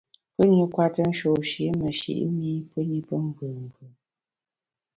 [0.35, 3.85] Pù-ni kwete nshôsh-i meshi’ mi pù ni pe mvùù mvù.